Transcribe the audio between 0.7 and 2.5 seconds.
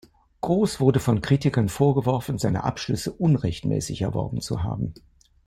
wurde von Kritikern vorgeworfen,